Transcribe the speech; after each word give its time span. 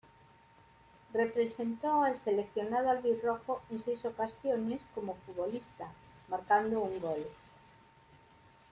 Representó 1.13 2.01
al 2.03 2.17
seleccionado 2.17 2.89
"albirrojo" 2.89 3.61
en 3.69 3.77
seis 3.77 4.03
ocasiones 4.03 4.81
como 4.95 5.13
futbolista, 5.27 5.91
marcando 6.27 6.79
un 6.81 6.99
gol. 6.99 7.23